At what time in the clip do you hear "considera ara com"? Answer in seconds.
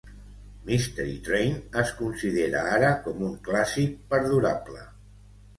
1.99-3.21